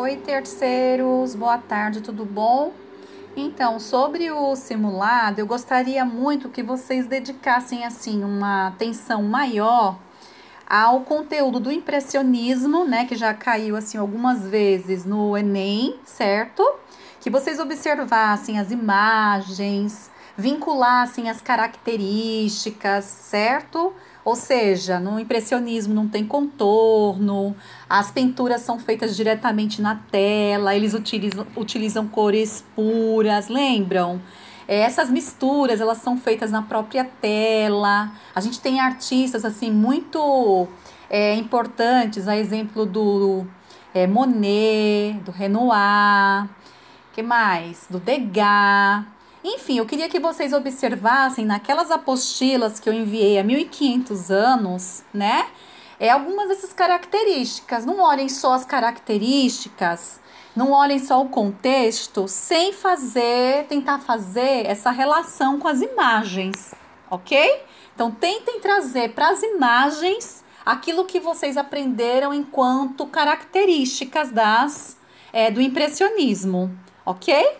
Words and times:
Oi, 0.00 0.14
terceiros, 0.14 1.34
boa 1.34 1.58
tarde, 1.58 2.00
tudo 2.00 2.24
bom? 2.24 2.72
Então, 3.36 3.80
sobre 3.80 4.30
o 4.30 4.54
simulado, 4.54 5.40
eu 5.40 5.46
gostaria 5.46 6.04
muito 6.04 6.48
que 6.48 6.62
vocês 6.62 7.08
dedicassem 7.08 7.84
assim 7.84 8.22
uma 8.22 8.68
atenção 8.68 9.24
maior 9.24 9.98
ao 10.68 11.00
conteúdo 11.00 11.58
do 11.58 11.72
impressionismo, 11.72 12.84
né, 12.84 13.06
que 13.06 13.16
já 13.16 13.34
caiu 13.34 13.74
assim 13.74 13.98
algumas 13.98 14.46
vezes 14.46 15.04
no 15.04 15.36
ENEM, 15.36 15.98
certo? 16.04 16.62
Que 17.20 17.28
vocês 17.28 17.58
observassem 17.58 18.60
as 18.60 18.70
imagens, 18.70 20.12
vinculassem 20.38 21.28
as 21.28 21.40
características, 21.40 23.04
certo? 23.04 23.92
Ou 24.24 24.36
seja, 24.36 25.00
no 25.00 25.18
impressionismo 25.18 25.92
não 25.92 26.06
tem 26.06 26.24
contorno, 26.24 27.56
as 27.90 28.12
pinturas 28.12 28.60
são 28.60 28.78
feitas 28.78 29.16
diretamente 29.16 29.82
na 29.82 29.96
tela, 29.96 30.76
eles 30.76 30.94
utilizam, 30.94 31.44
utilizam 31.56 32.06
cores 32.06 32.64
puras, 32.76 33.48
lembram? 33.48 34.22
É, 34.68 34.80
essas 34.80 35.10
misturas, 35.10 35.80
elas 35.80 35.98
são 35.98 36.16
feitas 36.16 36.52
na 36.52 36.62
própria 36.62 37.04
tela. 37.04 38.12
A 38.34 38.40
gente 38.40 38.60
tem 38.60 38.78
artistas, 38.78 39.44
assim, 39.44 39.72
muito 39.72 40.68
é, 41.10 41.34
importantes, 41.34 42.28
a 42.28 42.36
exemplo 42.36 42.86
do 42.86 43.44
é, 43.92 44.06
Monet, 44.06 45.18
do 45.24 45.32
Renoir, 45.32 46.48
que 47.12 47.22
mais? 47.22 47.86
Do 47.90 47.98
Degas. 47.98 49.17
Enfim, 49.50 49.78
eu 49.78 49.86
queria 49.86 50.10
que 50.10 50.20
vocês 50.20 50.52
observassem 50.52 51.46
naquelas 51.46 51.90
apostilas 51.90 52.78
que 52.78 52.86
eu 52.86 52.92
enviei 52.92 53.38
há 53.38 53.42
1500 53.42 54.30
anos, 54.30 55.02
né? 55.12 55.46
É 55.98 56.10
algumas 56.10 56.48
dessas 56.48 56.74
características. 56.74 57.86
Não 57.86 57.98
olhem 57.98 58.28
só 58.28 58.52
as 58.52 58.66
características, 58.66 60.20
não 60.54 60.72
olhem 60.72 60.98
só 60.98 61.22
o 61.22 61.30
contexto, 61.30 62.28
sem 62.28 62.74
fazer, 62.74 63.64
tentar 63.68 64.00
fazer 64.00 64.66
essa 64.66 64.90
relação 64.90 65.58
com 65.58 65.66
as 65.66 65.80
imagens, 65.80 66.74
ok? 67.10 67.62
Então, 67.94 68.10
tentem 68.10 68.60
trazer 68.60 69.14
para 69.14 69.30
as 69.30 69.42
imagens 69.42 70.44
aquilo 70.64 71.06
que 71.06 71.20
vocês 71.20 71.56
aprenderam 71.56 72.34
enquanto 72.34 73.06
características 73.06 74.30
das 74.30 74.98
é, 75.32 75.50
do 75.50 75.62
impressionismo, 75.62 76.70
ok? 77.06 77.56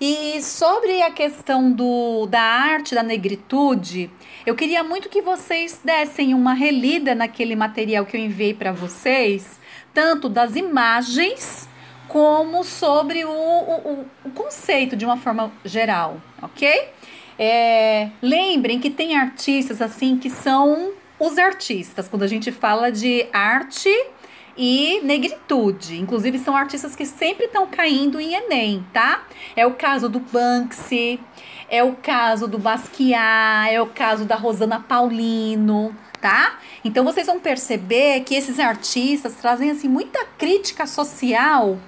E 0.00 0.40
sobre 0.40 1.02
a 1.02 1.10
questão 1.10 1.70
do, 1.70 2.24
da 2.24 2.40
arte 2.40 2.94
da 2.94 3.02
negritude, 3.02 4.10
eu 4.46 4.54
queria 4.54 4.82
muito 4.82 5.10
que 5.10 5.20
vocês 5.20 5.78
dessem 5.84 6.32
uma 6.32 6.54
relida 6.54 7.14
naquele 7.14 7.54
material 7.54 8.06
que 8.06 8.16
eu 8.16 8.20
enviei 8.20 8.54
para 8.54 8.72
vocês, 8.72 9.60
tanto 9.92 10.26
das 10.26 10.56
imagens 10.56 11.68
como 12.08 12.64
sobre 12.64 13.26
o, 13.26 13.30
o, 13.30 14.06
o 14.24 14.30
conceito 14.30 14.96
de 14.96 15.04
uma 15.04 15.18
forma 15.18 15.52
geral, 15.66 16.16
ok? 16.40 16.88
É, 17.38 18.08
lembrem 18.22 18.80
que 18.80 18.88
tem 18.88 19.18
artistas 19.18 19.82
assim 19.82 20.16
que 20.16 20.30
são 20.30 20.92
os 21.18 21.36
artistas, 21.36 22.08
quando 22.08 22.22
a 22.22 22.26
gente 22.26 22.50
fala 22.50 22.90
de 22.90 23.26
arte 23.34 23.90
e 24.56 25.00
negritude. 25.02 25.98
Inclusive, 25.98 26.38
são 26.38 26.56
artistas 26.56 26.94
que 26.96 27.06
sempre 27.06 27.46
estão 27.46 27.66
caindo 27.66 28.20
em 28.20 28.34
Enem, 28.34 28.84
tá? 28.92 29.24
É 29.54 29.66
o 29.66 29.74
caso 29.74 30.08
do 30.08 30.20
Banksy, 30.20 31.20
é 31.68 31.82
o 31.82 31.94
caso 31.94 32.48
do 32.48 32.58
Basquiat, 32.58 33.72
é 33.72 33.80
o 33.80 33.86
caso 33.86 34.24
da 34.24 34.34
Rosana 34.34 34.80
Paulino, 34.80 35.94
tá? 36.20 36.58
Então 36.84 37.04
vocês 37.04 37.26
vão 37.26 37.38
perceber 37.38 38.20
que 38.20 38.34
esses 38.34 38.58
artistas 38.58 39.34
trazem 39.36 39.70
assim 39.70 39.88
muita 39.88 40.24
crítica 40.36 40.86
social 40.86 41.78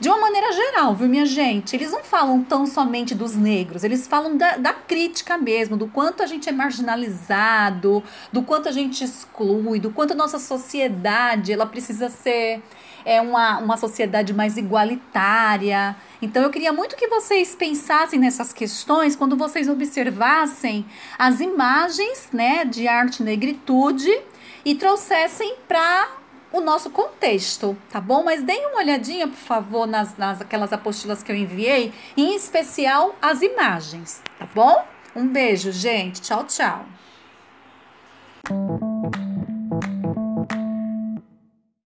de 0.00 0.08
uma 0.08 0.18
maneira 0.18 0.52
geral, 0.52 0.94
viu, 0.94 1.08
minha 1.08 1.24
gente? 1.24 1.74
Eles 1.76 1.92
não 1.92 2.02
falam 2.02 2.42
tão 2.42 2.66
somente 2.66 3.14
dos 3.14 3.36
negros, 3.36 3.84
eles 3.84 4.06
falam 4.06 4.36
da, 4.36 4.56
da 4.56 4.72
crítica 4.72 5.38
mesmo, 5.38 5.76
do 5.76 5.86
quanto 5.86 6.22
a 6.22 6.26
gente 6.26 6.48
é 6.48 6.52
marginalizado, 6.52 8.02
do 8.32 8.42
quanto 8.42 8.68
a 8.68 8.72
gente 8.72 9.04
exclui, 9.04 9.78
do 9.78 9.90
quanto 9.90 10.12
a 10.12 10.16
nossa 10.16 10.38
sociedade 10.38 11.52
ela 11.52 11.66
precisa 11.66 12.10
ser 12.10 12.62
é 13.04 13.20
uma, 13.20 13.58
uma 13.58 13.76
sociedade 13.76 14.32
mais 14.32 14.56
igualitária. 14.56 15.94
Então 16.22 16.42
eu 16.42 16.50
queria 16.50 16.72
muito 16.72 16.96
que 16.96 17.06
vocês 17.06 17.54
pensassem 17.54 18.18
nessas 18.18 18.52
questões 18.52 19.14
quando 19.14 19.36
vocês 19.36 19.68
observassem 19.68 20.86
as 21.18 21.40
imagens 21.40 22.28
né, 22.32 22.64
de 22.64 22.88
arte 22.88 23.22
negritude 23.22 24.10
e 24.64 24.74
trouxessem 24.74 25.56
para 25.68 26.23
o 26.54 26.60
nosso 26.60 26.88
contexto, 26.90 27.76
tá 27.90 28.00
bom? 28.00 28.22
Mas 28.22 28.42
deem 28.42 28.66
uma 28.68 28.78
olhadinha, 28.78 29.26
por 29.26 29.36
favor, 29.36 29.86
nas, 29.86 30.16
nas 30.16 30.40
aquelas 30.40 30.72
apostilas 30.72 31.22
que 31.22 31.32
eu 31.32 31.36
enviei, 31.36 31.92
em 32.16 32.36
especial 32.36 33.14
as 33.20 33.42
imagens, 33.42 34.22
tá 34.38 34.46
bom? 34.54 34.84
Um 35.16 35.26
beijo, 35.26 35.72
gente. 35.72 36.22
Tchau, 36.22 36.44
tchau. 36.44 36.86